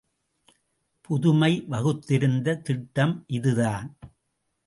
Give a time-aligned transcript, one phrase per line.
[1.09, 3.87] பதுமை வகுத்திருந்த திட்டம் இதுதான்!